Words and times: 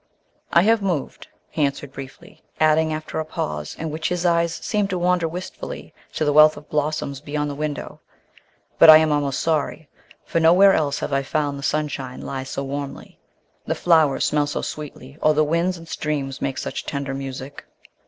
"I 0.51 0.63
have 0.63 0.81
moved," 0.81 1.27
he 1.51 1.63
answered 1.63 1.91
briefly, 1.93 2.41
adding 2.59 2.91
after 2.91 3.19
a 3.19 3.23
pause 3.23 3.75
in 3.77 3.91
which 3.91 4.09
his 4.09 4.25
eyes 4.25 4.55
seemed 4.55 4.89
to 4.89 4.97
wander 4.97 5.27
wistfully 5.27 5.93
to 6.13 6.25
the 6.25 6.33
wealth 6.33 6.57
of 6.57 6.71
blossoms 6.71 7.21
beyond 7.21 7.51
the 7.51 7.53
window; 7.53 7.99
"but 8.79 8.89
I 8.89 8.97
am 8.97 9.11
almost 9.11 9.41
sorry, 9.41 9.89
for 10.25 10.39
nowhere 10.39 10.73
else 10.73 10.97
have 11.01 11.13
I 11.13 11.21
found 11.21 11.59
the 11.59 11.61
sunshine 11.61 12.19
lie 12.21 12.45
so 12.45 12.63
warmly, 12.63 13.19
the 13.67 13.75
flowers 13.75 14.25
smell 14.25 14.47
so 14.47 14.63
sweetly, 14.63 15.19
or 15.21 15.35
the 15.35 15.43
winds 15.43 15.77
and 15.77 15.87
streams 15.87 16.41
make 16.41 16.57
such 16.57 16.87
tender 16.87 17.13
music. 17.13 17.67